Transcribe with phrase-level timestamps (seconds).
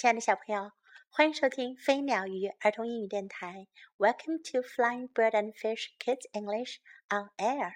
[0.00, 0.72] 亲爱的小朋友，
[1.10, 3.66] 欢迎收听飞鸟鱼儿童英语电台。
[3.98, 6.78] Welcome to Flying Bird and Fish Kids English
[7.10, 7.74] on Air。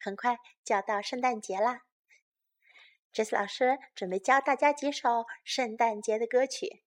[0.00, 1.82] 很快就要到圣诞节啦，
[3.12, 6.82] 这次老师准备教大家几首圣诞节的歌曲。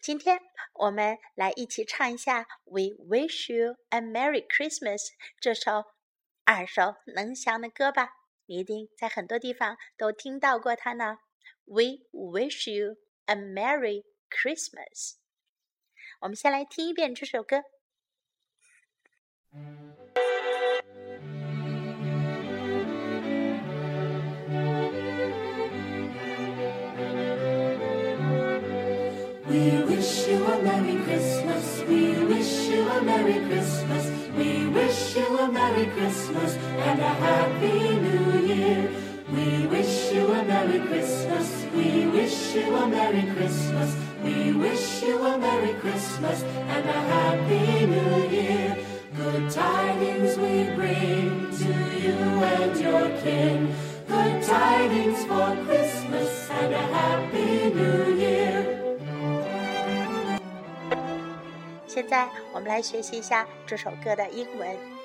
[0.00, 0.38] 今天
[0.74, 4.98] 我们来一起唱一下《We Wish You a Merry Christmas》
[5.40, 5.86] 这首
[6.46, 8.10] 耳熟能详的歌吧。
[8.46, 11.18] 你一定在很多地方都听到过它呢。
[11.65, 15.17] We wish you a Merry Christmas。
[16.21, 17.63] 我们先来听一遍这首歌。
[29.49, 31.83] We wish you a Merry Christmas.
[31.87, 34.05] We wish you a Merry Christmas.
[34.37, 38.22] We wish you a Merry Christmas and a Happy New Year.
[40.43, 41.65] We wish you a Merry Christmas.
[41.73, 43.95] We wish you a Merry Christmas.
[44.21, 48.77] We wish you a Merry Christmas and a Happy New Year.
[49.15, 52.19] Good tidings we bring to you
[52.51, 53.73] and your kin.
[54.09, 58.65] Good tidings for Christmas and a Happy New Year.
[61.87, 64.99] 现在我们来学习一下这首歌的英文。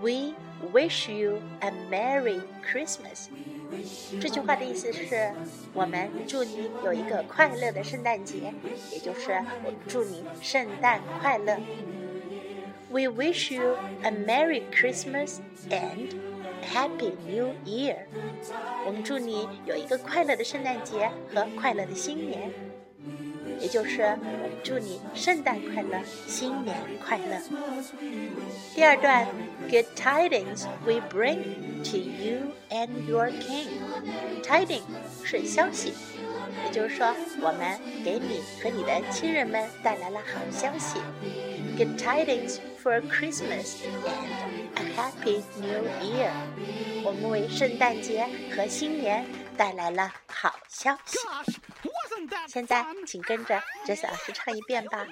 [0.00, 0.34] We
[0.72, 3.28] wish you a Merry Christmas。
[4.19, 5.31] 这句话的意思是
[5.73, 8.53] 我们祝你有一个快乐的圣诞节，
[8.91, 9.31] 也就是
[9.63, 11.57] 我祝你圣诞快乐。
[12.91, 15.37] We wish you a Merry Christmas
[15.69, 16.15] and
[16.73, 17.97] Happy New Year。
[18.85, 22.51] 我们祝你有一个快乐的圣诞节和快乐的新年，
[23.59, 24.17] 也就是
[24.63, 27.39] 祝你圣诞快乐，新年快乐。
[28.75, 29.27] 第二段
[29.69, 31.69] ，Good tidings we bring。
[31.79, 33.69] to you and your king.
[34.43, 34.81] Tiding
[35.23, 35.93] 是消息，
[36.65, 40.99] 也就是说，我们给你和你的亲人们带来了好消息。
[41.77, 46.31] Good tidings for Christmas and a happy New Year。
[47.05, 49.25] 我们为圣诞节和新年
[49.55, 51.17] 带来了好消息。
[52.46, 55.06] 现在，请跟着 Jess 老师唱一遍吧。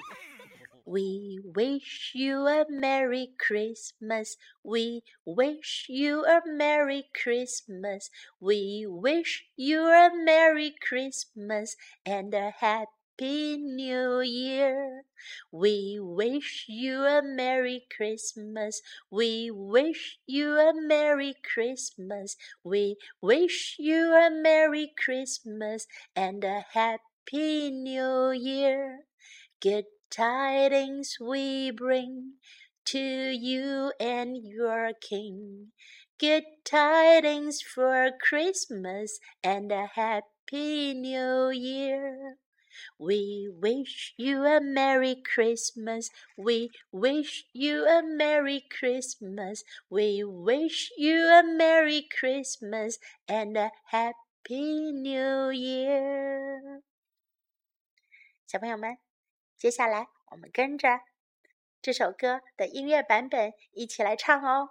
[0.85, 4.35] We wish you a Merry Christmas.
[4.63, 8.09] We wish you a Merry Christmas.
[8.39, 15.05] We wish you a Merry Christmas and a Happy New Year.
[15.51, 18.81] We wish you a Merry Christmas.
[19.09, 22.35] We wish you a Merry Christmas.
[22.61, 26.65] We wish you a Merry Christmas and a
[27.30, 29.00] Happy New Year.
[29.60, 32.36] Good tidings we bring
[32.86, 35.72] to you and your king.
[36.18, 42.38] Good tidings for Christmas and a happy new year.
[42.98, 46.08] We wish you a Merry Christmas.
[46.34, 49.64] We wish you a Merry Christmas.
[49.90, 56.84] We wish you a Merry Christmas and a Happy New Year.
[58.48, 58.96] 小朋友们。
[59.58, 61.02] 接下来，我们跟着
[61.82, 64.70] 这首歌的音乐版本一起来唱哦。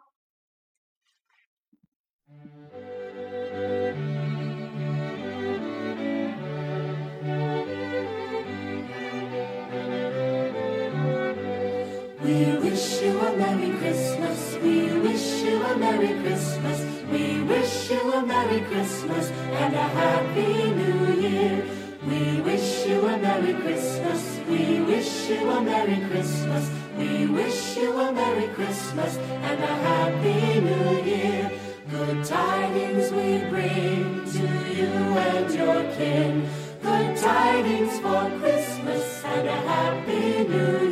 [12.19, 14.57] We wish you a Merry Christmas.
[14.59, 16.81] We wish you a Merry Christmas.
[17.11, 21.86] We wish you a Merry Christmas and a Happy New Year.
[22.07, 24.39] We wish you a Merry Christmas.
[24.49, 26.71] We wish you a Merry Christmas.
[26.97, 31.51] We wish you a Merry Christmas and a Happy New Year.
[31.91, 34.93] Good tidings we bring to you
[35.27, 36.47] and your kin.
[36.81, 40.86] Good tidings for Christmas and a Happy New Year.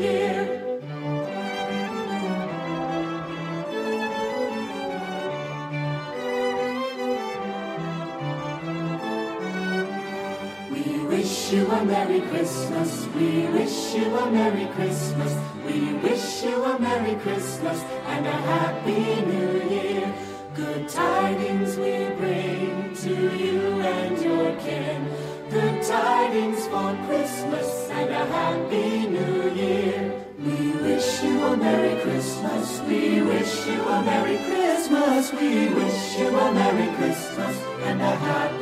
[11.18, 13.08] Wish you a Merry Christmas.
[13.16, 15.32] We wish you a Merry Christmas.
[15.66, 17.80] We wish you a Merry Christmas
[18.14, 20.14] and a Happy New Year.
[20.56, 23.62] Good tidings we bring to you
[23.96, 25.02] and your kin.
[25.50, 30.22] Good tidings for Christmas and a Happy New Year.
[30.38, 32.82] We wish you a Merry Christmas.
[32.90, 35.32] We wish you a Merry Christmas.
[35.32, 37.56] We wish you a Merry Christmas
[37.88, 38.55] and a Happy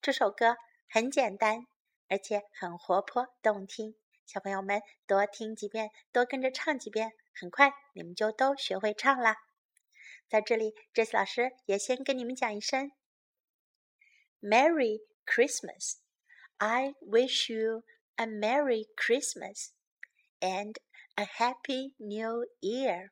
[0.00, 0.56] 这首歌
[0.88, 1.66] 很简单，
[2.08, 3.94] 而且很活泼动听。
[4.26, 9.36] 小朋友们多听几遍，多跟着唱几遍，很快你们就都学会唱了。
[10.28, 12.90] 在这里，这次老师也先跟你们讲一声
[14.40, 17.84] ：Merry Christmas，I wish you
[18.16, 19.68] a Merry Christmas
[20.40, 20.74] and
[21.14, 23.10] a Happy New Year。